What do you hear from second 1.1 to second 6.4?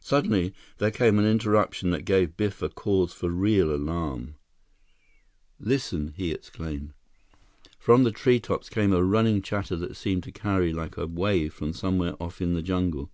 an interruption that gave Biff a cause for real alarm. "Listen!" he